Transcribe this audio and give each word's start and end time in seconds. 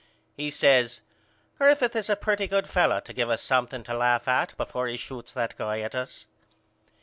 He 0.35 0.49
says 0.49 1.01
Griffith 1.59 1.95
is 1.95 2.09
a 2.09 2.15
pretty 2.15 2.47
good 2.47 2.67
fellow 2.67 3.01
to 3.01 3.13
give 3.13 3.29
us 3.29 3.39
something 3.43 3.83
to 3.83 3.93
laugh 3.95 4.27
at 4.27 4.57
before 4.57 4.87
he 4.87 4.97
shoots 4.97 5.31
that 5.33 5.55
guy 5.57 5.81
at 5.81 5.93
us. 5.93 6.25